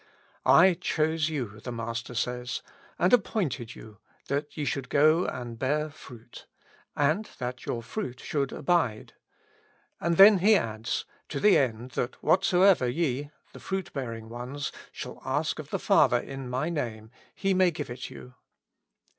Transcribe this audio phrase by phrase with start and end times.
[0.47, 2.63] "I chose you," the Master says,"
[2.97, 6.47] and appointed you that ye should go and bear fruit,
[6.95, 9.13] and that your fruit should abide;"
[10.01, 15.21] and then He adds, to the etid," that whatsoever ye," the fruit bearing ones," shall
[15.23, 17.11] ask of the Father in my name.
[17.35, 18.33] He may give it you."